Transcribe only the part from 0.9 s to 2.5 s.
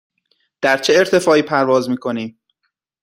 ارتفاعی پرواز می کنیم؟